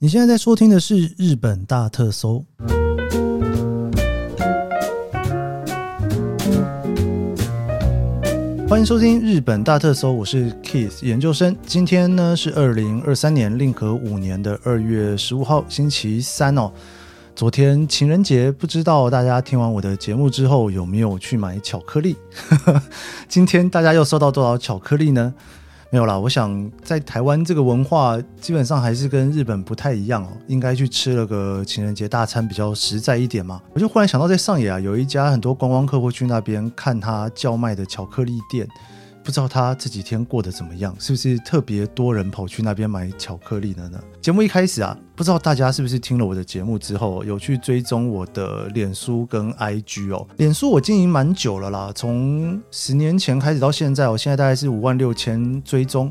[0.00, 2.44] 你现在在收听的是日本大特搜，
[8.68, 11.56] 欢迎收听日本大特搜，我是 Keith 研究生。
[11.66, 16.70] 今天呢是二零二三年令和五年的二月十五号，星期三哦。
[17.34, 22.14] 昨天情人节，不知道大家听完我的节目之后有没有去买巧克力？
[23.28, 25.34] 今天大家又收到多少巧克力呢？
[25.90, 33.62] 没有啦，我想在台湾这个文化基本上还是跟日本不太一样哦，应该去吃了个情人节大餐比较实在一点嘛。
[33.72, 38.68] 我就忽然想到，在上野啊，有一家很多观光客会去那边看他叫卖的巧克力店。
[39.28, 40.96] 不知道他这几天过得怎么样？
[40.98, 44.00] 是不是特别多人跑去那边买巧克力了呢？
[44.22, 50.26] 节目一开始啊，不知道大家是不是听了我的节目之后有去追踪我的脸书跟 IG 哦？
[50.38, 56.10] 脸书我经营蛮久了啦，从十年前开始到现在，我现在大概是五万六千追踪。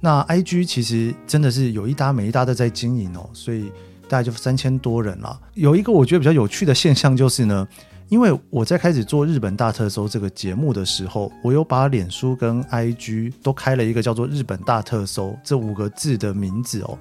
[0.00, 3.70] 那 IG 其实真的是有一搭没一搭的在经营哦，所以
[4.08, 5.38] 大概就三千多人啦。
[5.52, 7.68] 有一个我觉得比较有趣的现象就是呢。
[8.08, 16.98] 因为我在开始做日本大特搜这个节目的时候，我有把脸书跟 IG 都开了一个叫做“日本大特搜”这五个字的名字哦。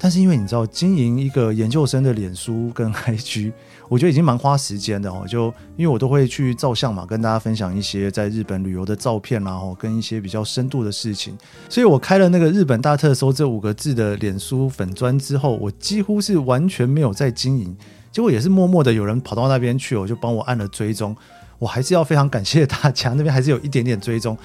[0.00, 3.52] 但是因为你知道，经营一个研究生的脸书跟 IG，
[3.88, 5.26] 我觉得已经蛮花时间的哦。
[5.28, 11.36] 就因为我都会去照相嘛，跟大家分享一些在日本旅游的照片啦，哦，跟一些比较深度的事情。
[11.68, 17.76] 所以我开了那个“日本大特搜”这五个字的脸书粉专之后，我几乎是完全没有在经营。
[18.10, 21.16] 结果也是默默的有人跑到那边去，我就帮我按了追踪。
[21.58, 24.36] 我还是要非常感谢大家，那边还是有一点点追踪。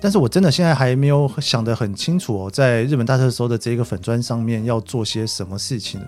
[0.00, 6.00] 但是我真的现在还没有想得很清楚哦，在日本大特搜的这个粉砖上面要做些什么事情。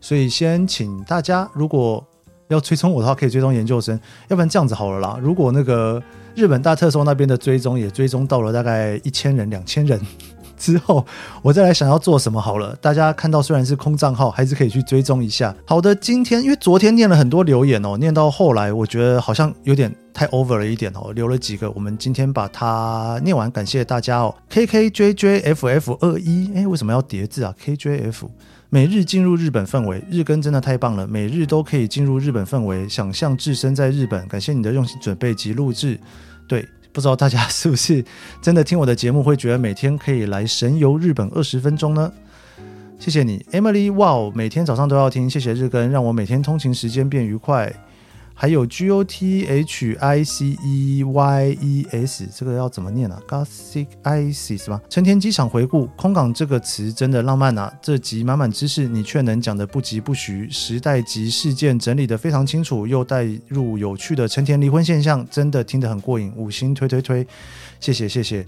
[0.00, 2.04] 所以先请大家，如果
[2.48, 3.94] 要追踪我的话，可以追踪研究生。
[4.28, 6.02] 要不然这样子好了啦，如果那个
[6.34, 10.00] 日本大特搜那边的追踪也追踪到了大概一千人、两千人。
[10.60, 11.04] 之后
[11.40, 12.76] 我再来想要做什么好了。
[12.76, 15.52] 大家看到虽然是空账号，还是可以去追踪一下。
[15.64, 24.34] 好的，今天因为昨天念了很多留言哦，念到后来我觉得好像有点太 over 了一点哦，留了几个，我们今天把它念完，感谢大家哦。
[24.50, 28.30] K K J J F F 二一，哎，为什么要叠字啊？K J F，
[28.68, 34.28] 每日进入日本氛围，日更真的太棒了，每日都可以进入日本氛围，想象置身在日本。
[34.28, 35.98] 感谢你的用心准备及录制，
[36.46, 36.68] 对。
[36.92, 38.04] 不知道大家是不是
[38.42, 42.12] 真的听我的节目会觉得每天可以来神游日本二十分钟呢？
[42.98, 43.92] 谢谢你，Emily。
[43.94, 47.72] 哇哦，每天早上都要听，谢谢日更，让我每天通勤时间变愉快。
[48.40, 54.80] 还有 G O T H I C E Y E S，这个要怎么念啊？Gothic Isis 吗？
[54.88, 57.70] 成田机场回顾，空港这个词真的浪漫啊！
[57.82, 67.26] 这集满满知识，你却能讲得不疾不徐，时代及事件整理得非常清楚，又带入有趣的成田离婚现象，真的听得很过瘾，五星推推推，
[67.78, 68.38] 谢谢谢谢。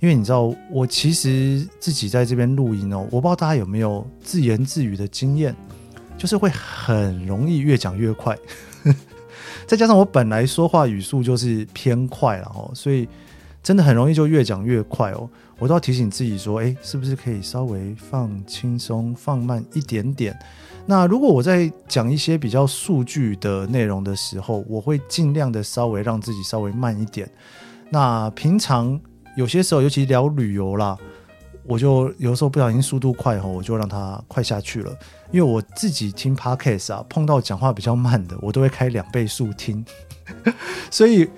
[0.00, 5.54] 因为你知道，我其实自己在这边录音哦，我不知道大家有没有自言自语的经验，
[6.16, 8.34] 就是会很容易越讲越快。
[9.66, 13.08] 再加上我本来说话语速就是偏快了哦，所以
[13.62, 15.28] 真的很容易就越讲越快哦。
[15.58, 20.38] 我都要提醒自己说，诶，是不是可以稍微放轻松、放慢一点点？
[20.84, 27.28] 那如果我在讲一些比较数据的内容的时候，我会尽量的稍微让自己稍微慢一点。
[27.90, 29.00] 那平常
[29.36, 30.96] 有些时候，尤其聊旅游啦。
[31.68, 34.92] 我就有时候不小心速度快吼，我就让它快下去了。
[35.32, 39.84] 因为我自己听 Podcast 啊，碰到讲话比较慢的，我都会开两倍速听。
[40.90, 41.28] 所以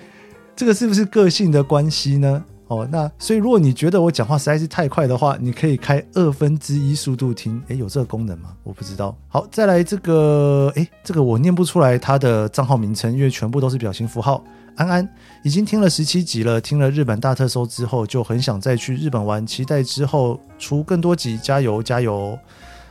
[0.55, 2.43] 这个是不是个性的关系呢？
[2.67, 7.59] 哦，那所以如果你觉得我讲话实在是太快的话，你可以开二分之一速度听。
[7.67, 8.49] 诶，有这个功能吗？
[8.63, 9.17] 我不知道。
[9.27, 14.43] 好，再来这个，诶，这个我念不出来它的账号名称，因为全部都是表情符号。
[14.79, 15.09] 安安
[15.43, 22.39] 已经听了十七集了，听了日本大特搜之后，就很想再去日本玩，期待之后出更多集，加油加油！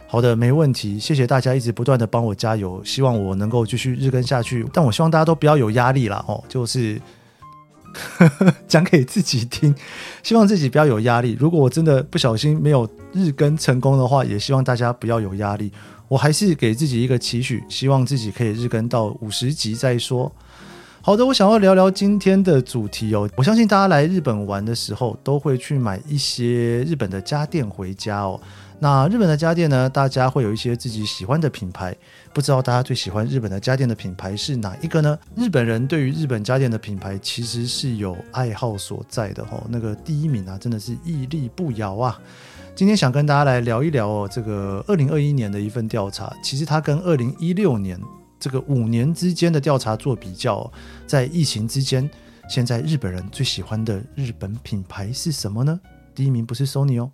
[0.07, 7.01] 好的，没问题，谢谢大家一直不断的帮我加油，希望我能够继续日更下去，但我希望大家都不要有压力啦哦，就是
[8.69, 9.75] 讲给自己听，
[10.23, 11.39] 希望自己不要有压力。
[11.41, 15.73] 如果我真的不小心没有日更成功的话，也希望大家不要有压力，
[16.09, 20.31] 我还是给自己一个期许，希望自己可以日更到五十集再说。
[21.09, 23.27] 好的，我想要聊聊今天的主题哦。
[23.35, 28.39] 我相信大家来日本玩的时候，都会去买一些日本的家电回家哦。
[28.79, 31.97] 那日本的家电呢，大家会有一些自己喜欢的品牌。
[32.35, 35.19] 不知道大家最喜欢日本的家电的品牌是哪一个呢？
[35.35, 39.65] 日本人对于日本家电的品牌其实是有爱好所在的哦。
[39.71, 42.21] 那个第一名啊，真的是屹立不摇啊。
[42.75, 47.99] 今天想跟大家来聊一聊哦，这个二零二一年的一份调查，其实它跟二零一六年。
[48.39, 50.71] 这个五年之间的调查做比较，
[51.07, 52.09] 在疫情之间，
[52.49, 55.81] 现在日本人最喜欢的日本品牌是什么呢？
[56.15, 57.11] 第一名不是 Sony 哦。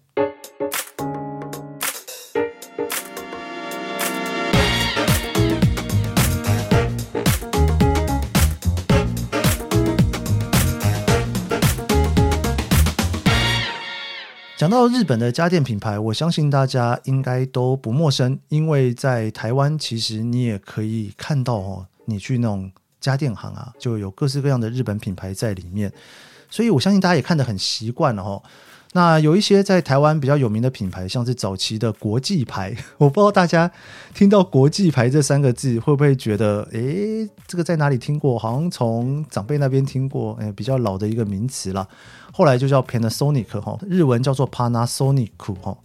[14.56, 22.70] 讲到日本的家电品牌，我相信大家应该都不陌生，因为在台湾其实你也可以看到哦，你去那种
[23.00, 25.92] 家电行啊，就有各式各样的日本品牌在里面，
[26.48, 28.40] 所以我相信大家也看得很习惯了哦。
[28.96, 33.68] 那有一些在台湾比较有名的品牌，像是早期的国际牌， 我不知道大家
[34.14, 38.38] 听到“国际牌”这三个字会不会觉得，诶，这个在哪里听过？
[38.38, 41.88] 好像从长辈那边听过，诶，比较老的一个名词了。
[42.32, 45.76] 后来就叫 Panasonic 哈，日文叫做 Panasonic 哈。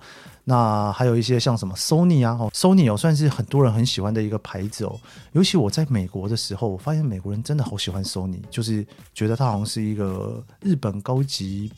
[0.43, 4.99] 那还有一些像什么 Sony 啊，Sony 哦，算是很多人很喜欢的一个牌子哦。
[5.31, 8.85] 尤其我在美国的时候，我发现美国人真的好喜欢 Sony，就是
[9.15, 11.71] 觉得它好像是一个日本高级。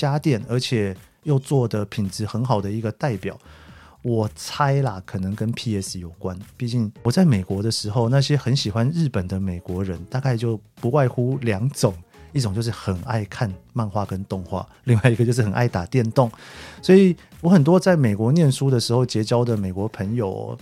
[0.00, 3.38] 家电，而且又做的品质很好的一个代表，
[4.02, 6.38] 我猜啦，可能跟 PS 有关。
[6.56, 11.94] 毕竟我在美国的时候，那些很喜欢日本的美国人，大概就不外乎两种：
[12.32, 16.30] 一种就是很爱看漫画跟动画，另外一个就是很爱打电动。
[16.80, 20.56] 所以我很多在美国念书的时候结交的美国朋友，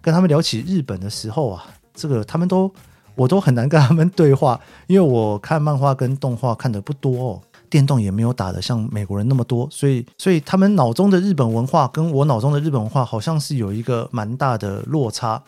[0.00, 2.72] 跟他们聊起日本的时候啊，这个他们都
[3.14, 7.42] 我都很难跟他们 对话，因为我看漫画跟动画看得不多哦。
[7.70, 15.40] 电动也没有打的像美国人那么多，所以所以他们脑中的日本文化跟我脑中的日本文化好像是有一个蛮大的落差。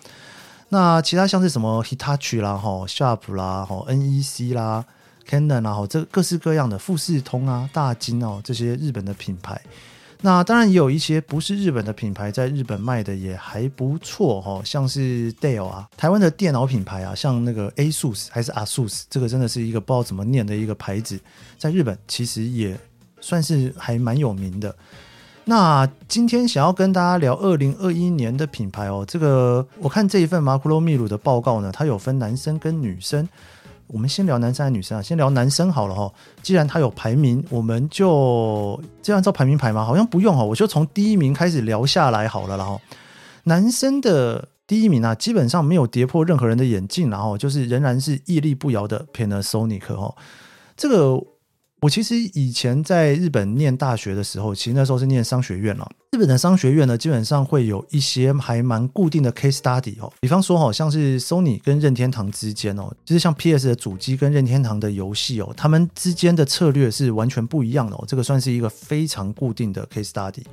[0.69, 4.85] 那其他像是什么 Hitachi 啦、哈 Sharp 啦、哈 NEC 啦、
[5.29, 9.61] Canon 啦、哈这各式各样的富士通啊、大金哦这些日本的品牌。
[10.22, 21.20] 那当然也有一些不是日本的品牌，在日本卖的也还不错哈，像是 Dell 啊，台湾的电脑品牌啊，像那个 ASUS 还是 ASUS，这个真的是一个不知道怎么念的一个牌子，
[21.60, 22.76] 在日本其实也
[23.22, 24.76] 算是还蛮有名的。
[25.46, 33.30] 那今天想要跟大家聊二零二一年的品牌哦，这个我看这一份マクロミル的报告呢，它有分男生跟女生。
[33.93, 35.03] 我们先聊男生还是女生啊？
[35.03, 36.11] 先聊男生好了哈。
[36.43, 39.85] 既然他有排名，我们就这样照排名排嘛？
[39.85, 42.57] 好像不用哈，我就从第一名开始聊下来好了。
[42.57, 42.81] 然后
[43.45, 50.15] 男生的第一名啊，基本上没有跌破任何人的眼镜，然后就是仍然是屹立不摇的 Panasonic 哈。
[50.77, 51.23] 这个。
[51.83, 55.91] 我其实以前在日本念大学的时候，其实那时候是念商学院了。
[56.13, 68.05] 日本的商学院呢，基本上会有一些还蛮固定的 case study 哦，比方说好像是 Sony 跟任天堂之间哦，就是像 PS 的主机跟任天堂的游戏哦，他们之间的策略是完全不一样的哦。
[68.07, 70.45] 这个算是一个非常固定的 case study。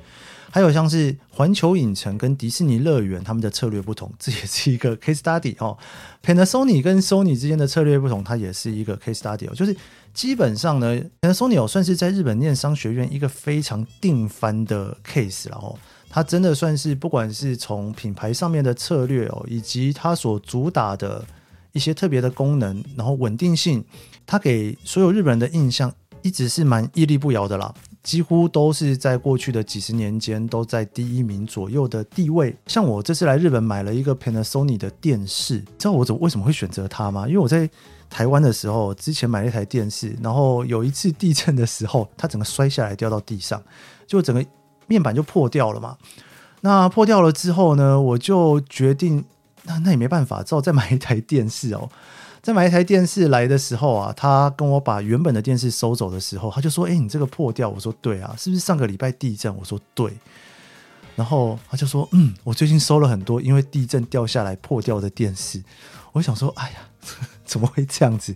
[0.50, 5.78] 还有像是环球影城跟迪士尼乐园，他们的策略不同，这也是一个 case study 哦。
[6.24, 9.54] Panasonic 跟 Sony 之间的策略不同，它也是一个 case study 哦。
[9.54, 9.76] 就是
[10.12, 15.78] 基本上呢，Panasonic 算是在日本念商学院一个非常定番的 case 了哦。
[16.08, 21.24] 它真的算是不管是从品牌上面的策略哦，以及它所主打的
[21.70, 23.84] 一些特别的功能，然后稳定性，
[24.26, 27.72] 它给所有日本人的印象一直是蛮屹立不摇的啦。
[28.02, 32.56] 几乎都是在过去的几十年间都在第一名左右的地位。
[32.66, 37.26] 像我这次来日本买了一个 Panasonic 的电视，知道我怎么为什么会选择它吗？
[37.28, 37.68] 因为我在
[38.08, 43.62] 台湾的时候之前买了一台电视，然后有一次地震的时候，它整个摔下来掉到地上，
[44.06, 44.44] 就整个
[44.86, 45.96] 面板就破掉了嘛。
[46.62, 49.24] 那破掉了之后呢，我就决定，
[49.64, 51.88] 那那也没办法，只好再买一台电视哦。
[52.42, 60.12] 在买一台电视来的时候啊，他跟我把原本的电视收走的时候，他就说：“哎，你这个破掉。”我说：“对啊，是不是上个礼拜地震？”我说：“对。”
[61.16, 65.62] 然后他就说：“嗯，我最近收了很多因为地震掉下来破掉的电视。”
[66.12, 66.78] 我想说：“哎呀，
[67.44, 68.34] 怎么会这样子？”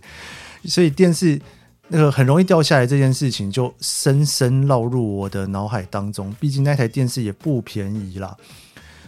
[0.65, 1.41] 所以电视
[1.87, 6.31] 那个很容易掉下来这件事情就深深烙入我的脑海当中。
[6.39, 8.35] 毕竟那台电视也不便宜啦。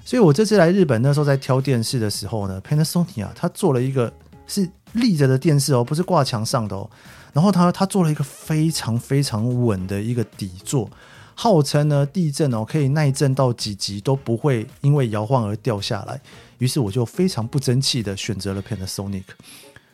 [0.03, 4.11] 所以我这次来日本那时候在挑电视的时候呢，Panasonic 啊，他做了一个
[4.47, 4.69] 是。
[4.93, 6.89] 立着的电视哦，不是挂墙上的哦。
[7.33, 10.89] 然后他他做了一个非常非常稳的一个底座，
[11.35, 16.19] 号称呢地震哦可以耐震到几级都不会因为摇晃而掉下来。
[16.57, 19.25] 于是我就非常不争气的选择了 Panasonic。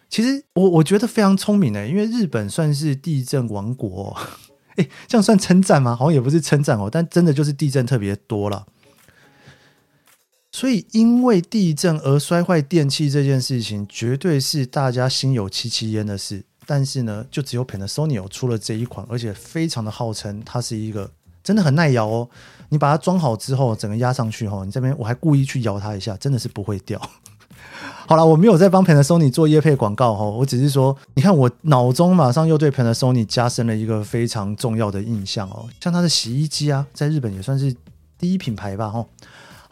[0.09, 4.17] 其实我我觉得非常聪明诶，因为日本算是地震王国哦。
[4.77, 5.95] 诶，这样算称赞吗？
[5.95, 8.65] 好像也不是称赞哦，但真的就是地震特别多了。
[10.55, 16.45] 所以，因为地震而摔坏电器这件事情，绝对是大家心有戚戚焉的事。
[16.67, 21.09] 但是呢，就只有 Panasonic 出了这一款，而且非常的号称它是一个
[21.43, 22.29] 真的很耐摇哦。
[22.69, 27.01] 你把它装好之后，整个压上去哈，你这边我还故意去摇它一下， 真的是不会掉。
[28.05, 35.67] 好了，我没有在帮 Panasonic 做业配广告哈，我只是说，你看我脑中马上又对 Panasonic 加深了一个非常重要的印象哦。
[35.81, 37.75] 像它的洗衣机啊，在日本也算是
[38.19, 39.03] 第一品牌吧哈。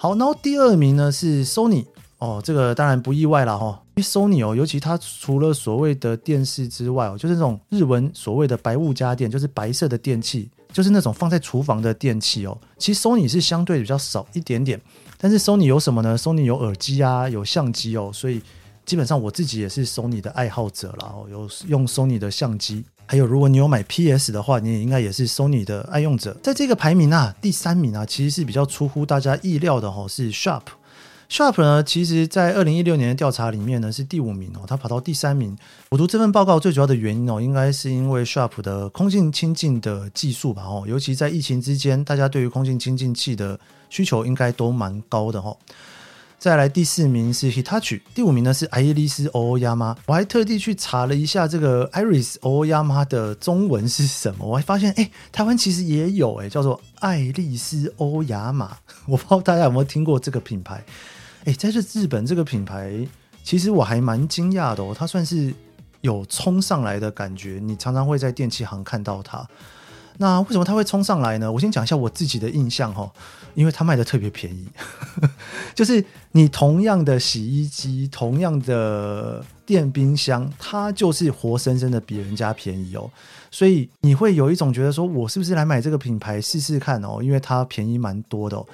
[0.01, 1.85] 好，然后第二名呢是 Sony
[2.17, 12.57] 哦，这个当然不意外了哈，因为 Sony 哦，尤其它除了所谓的电视之外哦，就是那种日文所谓的白物家电，就是白色的电器，就是那种放在厨房的电器哦。
[12.79, 14.81] 其实 Sony 是相对比较少一点点，
[15.19, 18.41] 但是 Sony 有什么呢？Sony 有耳机啊，有相机哦，所以
[18.83, 21.13] 基本上我自己也是 Sony 的爱好者啦。
[21.13, 26.33] 哦，有用 Sony 的相机，还有如果你有买 PS 的话，你也应该也是 Sony 的爱用者。
[26.41, 30.61] 在这个排名啊，第三名啊，其实是比较出乎大家意料的哦，是 Sharp。
[31.29, 35.57] Sharp 呢，其实在二零一六年的调查里面呢是第五名哦，它跑到第三名。
[35.89, 45.57] 我读这份报告最主要的原因哦，应该是因为 Sharp 的空气清净的技术吧哦，尤其在疫情之间，大家对于空气清净器的需求应该都蛮高的哦。
[46.41, 49.95] 再来第四名是 Hitachi，第五名呢是爱丽丝欧亚玛。
[50.07, 58.75] 我还特地去查了一下这个 Iris 欧亚玛的中文是什么，我还发现哎，台湾其实也有哎，叫做爱丽丝欧亚玛。
[59.05, 60.83] 我不知道大家有没有听过这个品牌。
[61.45, 62.91] 哎，在这日本这个品牌，
[63.43, 64.95] 其实我还蛮惊讶的哦。
[64.97, 65.53] 它算是
[66.01, 69.47] 有冲上来的感觉，你常常会在电器行看到它。
[70.17, 71.51] 那为什么它会冲上来呢？
[71.51, 73.11] 我先讲一下我自己的印象哈，
[73.53, 74.67] 因为它卖的特别便宜，
[75.75, 83.09] 就是你同样的洗衣机、同样的电冰箱，它就是活生生的比人家便宜哦。
[83.49, 87.19] 所以你会有一种觉得说，我是不是来买这个品牌试试看哦？
[87.21, 88.65] 因为它便宜蛮多的哦。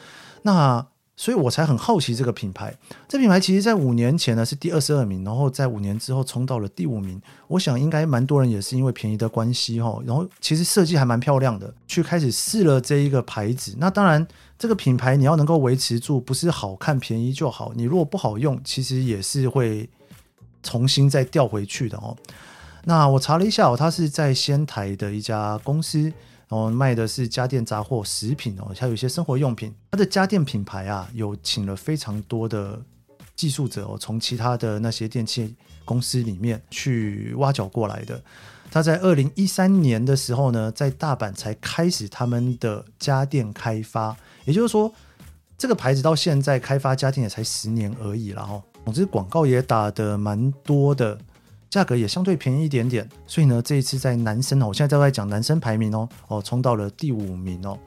[0.43, 0.85] 那
[1.17, 2.73] 所以我才很好奇这个品牌。
[3.07, 7.19] 这品牌其实，在五年前呢是第二十二名，然后在五年之后冲到了第五名。
[7.47, 9.99] 我想应该蛮多人也是因为便宜的关系哈。
[10.05, 13.75] 然后其实设计还蛮漂亮的，去开始试了这一个牌子。
[13.79, 14.25] 那当然，
[14.59, 17.73] 这个品牌你要能够维持住，不是好看便宜就好。
[17.75, 19.89] 你如果不好用，其实也是会
[20.61, 22.15] 重新再调回去的哦。
[22.83, 26.13] 那我查了一下哦，它是在仙台的一家公司。
[26.49, 29.73] 然后卖的是家电杂货、食品哦，还有一些生活用品。
[29.91, 32.81] 它的家电品牌啊，有请了非常多的
[33.35, 38.21] 技术者哦，从其他的那些电器公司里面去挖角过来的。
[38.71, 44.93] 他在二零一三年的时候呢，在大阪才开始他们的家电开发，也就是说，
[45.57, 48.63] 这个牌子到现在开发家电也才十年而已了哦。
[48.85, 51.17] 总之广告也打得蛮多的。
[51.69, 57.77] 价格也相对便宜一点点，所以呢，这一次在男生哦，我现在在讲男生排名哦，哦，冲到了第五名哦。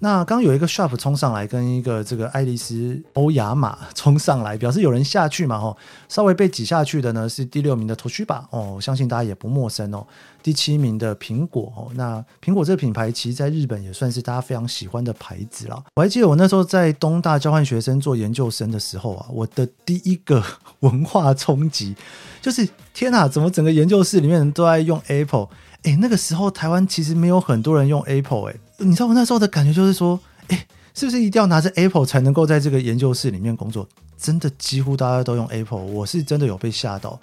[0.00, 5.76] 那刚有一个 Sharp 冲上来，跟一个这个爱丽丝欧亚玛冲上来，表示有人下去嘛，哦，
[6.08, 10.06] 稍微被挤下去的呢是第六名的 Toshiba 哦，相信大家也不陌生哦。
[10.42, 15.82] 第七名的苹果哦，那苹果这个品牌其实在日本也算是大家非常喜欢的牌子了。
[15.94, 20.44] 我还记得我那时候在东大交换学生做研究生的时候啊，我的第一个
[20.80, 21.96] 文化冲击
[22.42, 25.48] 就是天哪，怎么整个研究室里面人都在用 Apple？
[25.82, 28.56] 哎，那个时候台湾其实没有很多人用 Apple，哎。
[28.78, 30.18] 你知道我那时候的感觉就是说，
[30.48, 33.88] 哎，是不是一定要拿着 Apple 才能够在这个研究室里面工作？
[34.18, 37.18] 真的几乎大家都用 Apple，我是真的有被吓到。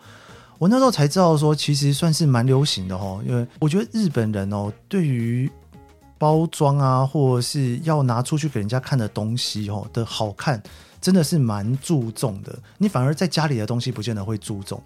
[0.60, 5.52] 我那时候才知道说，其实算是蛮流行的哦，因为我觉得日本人哦，对于
[6.18, 10.62] 包装啊，或是要拿出去给人家看的东西哦的好看，
[11.02, 12.58] 真的是蛮注重的。
[12.78, 14.82] 你反而在家里的东西不见得会注重。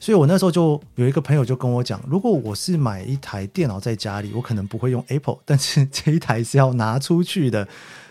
[0.00, 7.68] 所以我那时候就有一个朋友就跟我讲，如果我是买一台电脑在家里，我可能不会用 Apple， 但是这一台是要拿出去的，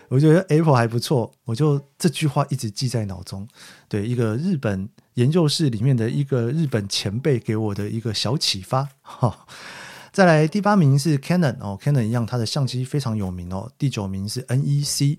[0.08, 3.46] 我觉得 Apple 还不错，我就这句话一直记在脑中。
[3.88, 8.88] 对，一个日本研究室里面的一个日本前辈给我的一个小启发。
[9.02, 9.46] 哈，
[10.12, 13.68] 再来第八名是 Canon 哦，Canon 一样，它的相机非常有名哦。
[13.76, 15.18] 第九名是 NEC。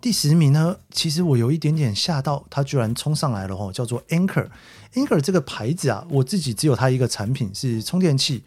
[0.00, 4.46] 第十名呢，其实我有一点点吓到，它居然冲上来了哦，叫做 Anker。
[4.94, 8.42] Anker 这个牌子啊，我自己只有它一个产品是充电器，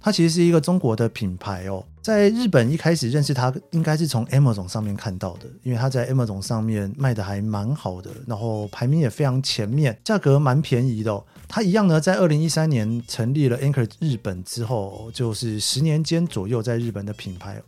[0.00, 1.84] 它其实是一个中国的品牌哦。
[2.02, 11.22] 在日本一开始认识它，应该是从 Amazon 上面看到的，因为它在 Amazon 上面卖的还蛮好的，然后排名也非常前面，价格蛮便宜的。
[11.48, 17.62] 它一样呢，在二零一三年成立了 Anker 日本之后，就是十年间左右在日本的品牌。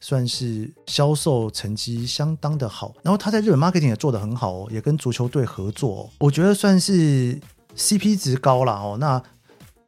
[0.00, 7.40] 算是销售成绩相当的好，然后它在日本 marketing 也做得很好哦，也跟足球队合作哦，我觉得算是
[7.76, 8.96] CP 值高了哦。
[8.98, 9.22] 那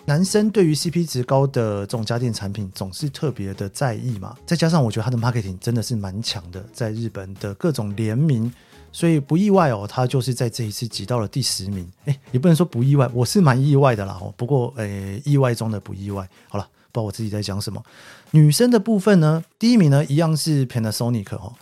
[0.05, 8.53] 男生对于 CP 值高的这种家电产品总是特别的在意嘛，再加上我觉得他的 marketing 真的是蛮强的，在日本的各种联名，
[8.93, 11.91] 所以不意外哦，他就是在这一次挤到了第十名。
[12.05, 14.33] 诶，也不能说不意外，我是蛮意外的啦哦。
[14.37, 16.29] 不过诶，意外中的不意外。
[16.49, 16.69] 好了。
[16.93, 17.83] 不知道我自己在讲什么。
[18.31, 21.53] 女生的部分呢，第一名呢一样是 Panasonic 哦。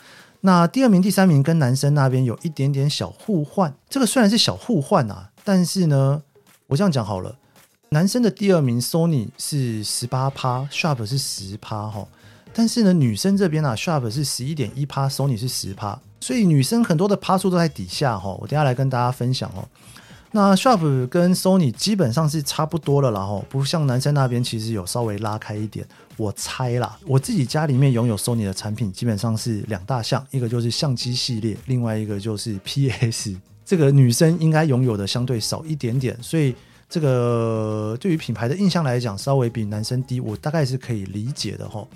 [0.42, 3.74] 那第二名、第三名跟男生那边有一点点小互换。
[3.90, 6.22] 这个虽然是小互换啊，但是呢，
[6.66, 7.36] 我这样讲好了，
[7.90, 12.08] 男生的第二名 Sony 是十八趴，Sharp 是十趴哈。
[12.52, 16.00] 但是呢，女生这边啊，Sharp 是十一点一趴，Sony 是十趴。
[16.20, 18.30] 所以女生很多的趴数都在底下哈。
[18.40, 19.68] 我等下来跟大家分享哦。
[20.30, 25.86] 那 Sharp 跟 Sony 基本上是差不多了啦，哈，不像男生那边其实有稍微拉开一点。
[26.16, 33.36] 我猜啦，我自己家里面拥有 Sony 的产品，基本上是两大项，一个就是相机系列，另外一个就是 PS。
[33.64, 36.54] 这个女生应该拥有的相对少一点点，所以
[36.88, 41.88] 这个对于品牌的印象来讲，稍微比男生低，我大概是可以理解的吼。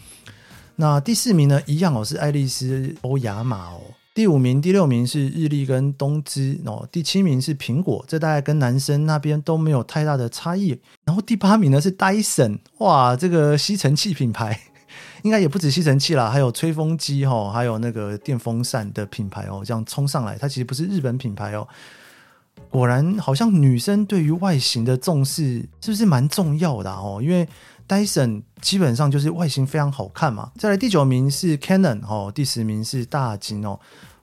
[0.77, 3.81] 那第四名呢，一样哦，是爱丽丝欧亚玛哦。
[4.15, 6.89] 第五名、第六名是日立跟东芝哦。
[6.91, 10.77] 第七名是苹果，这大概跟男生那边都没有太大的差异。
[11.05, 14.61] 然后第八名呢是戴森，哇，这个吸尘器品牌。
[15.23, 21.67] 应该也不止吸尘器啦，还有吹风机哈，还有那个电风扇的品牌哦，这样冲上来，它其实不是日本品牌哦。
[22.71, 27.21] 果然，好像女生对于外形的重视是不是蛮重要的哦？
[27.23, 27.49] 因为
[27.87, 30.51] Dyson 基本上就是外形非常好看嘛。
[30.59, 33.79] 再来第九名是 Canon 哦，第十名是大金哦。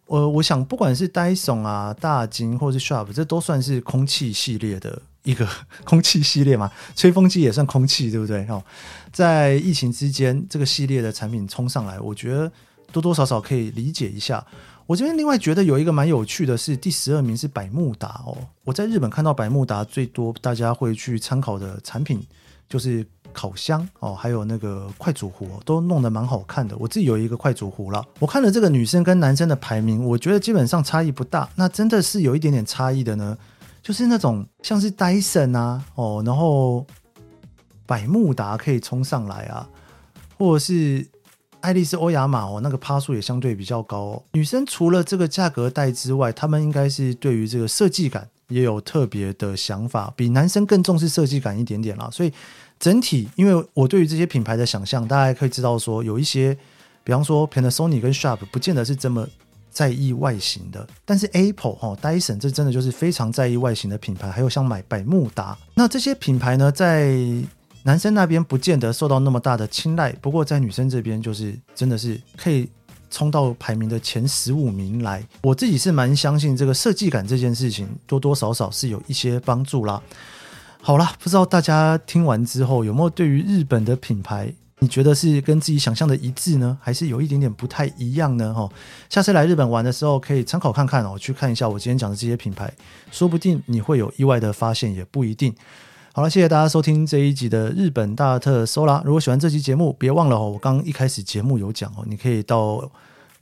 [0.07, 5.01] 呃，我想不管是 Dyson 啊、大金或是 Sharp，这都算是空气系列的。
[5.25, 5.45] 一个
[5.83, 8.47] 空气系列嘛，吹风机也算空气，对不对？
[8.47, 8.63] 哦，
[9.11, 12.49] 在疫情之间，这个系列的产品冲上来，我觉得
[12.93, 14.45] 多多少少可以理解一下。
[14.85, 18.37] 我这边另外觉得有一个蛮有趣的是，第十二名是百慕达哦。
[18.63, 22.23] 我在日本看到百慕达最多大家会去参考的产品
[22.69, 23.03] 就是
[23.33, 26.77] 烤箱哦，还有那个快煮壶，都弄得蛮好看的。
[26.77, 28.05] 我自己有一个快煮壶了。
[28.19, 31.49] 我看了这个女生跟男生的排名，我觉得基本上差异不大。
[31.55, 33.35] 那真的是有一点点差异的呢。
[33.85, 36.83] 就是那种像是戴森啊，哦，然后
[37.85, 39.69] 百慕达可以冲上来啊，
[40.39, 41.07] 或者是
[41.61, 44.23] 爱丽丝欧亚玛哦，那个趴数也相对比较高哦。
[44.31, 52.09] 女生除了这个价格带之外，她们应该是对于这个设计感也有特别的想法，比男生更重视设计感一点点啦。
[52.11, 52.33] 所以
[52.79, 56.57] 整体，因为我对于这些品牌的想象，大家可以知道说，有一些，
[57.03, 59.27] 比方说 Panasonic 跟 Sharp，不见得是这么。
[59.75, 67.13] 在意外形的，但是 Apple 哈、哦、Dyson 这真的就是非常在意外形的品牌，还有像买百慕达，那这些品牌呢，在
[67.83, 72.69] 男生那边不见得受到那么大的青睐，不过在女生这边就是真的是可以
[73.11, 75.21] 冲到排名的前十五名来。
[75.41, 80.01] 我自己是蛮相信这个设计感这件事情，多多少少是有一些帮助啦。
[80.81, 84.53] 好啦，不知道大家听完之后有没有对于日本的品牌？
[84.85, 88.53] 你觉得是跟自己想象的一致呢，还是有一点点不太一样呢？
[88.53, 88.69] 哈，
[89.09, 92.71] 下次来日本玩的时候可以参考看看哦，去看一下我今天讲的这些品牌，
[93.11, 95.51] 说不定你会有意外的发现，也不一定。
[96.13, 99.01] 好了，谢谢大家收听这一集的日本大特搜啦。
[99.03, 102.87] 如果喜欢这期节目，别忘了哦，我刚一开始节目有讲哦，你可以到。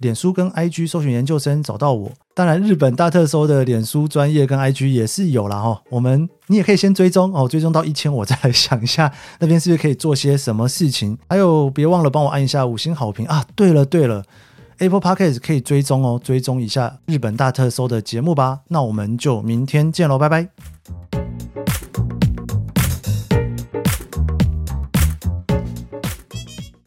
[0.04, 5.82] 脸书跟 IG 搜寻研究生找到我，当然日本大特搜的脸书专业跟 IG 也是有啦哈。
[5.90, 11.18] 我们你也可以先追踪哦，追踪到一千我再来想一下那边是不是可以做些什么事情。
[11.30, 13.44] 还有别忘了帮我按一下五星好评啊！
[13.56, 14.24] 对了对了
[14.80, 18.60] ，Apple Podcast 可以追踪哦，追踪一下日本大特搜的节目吧。
[18.68, 20.73] 那我们就明天见喽，拜拜。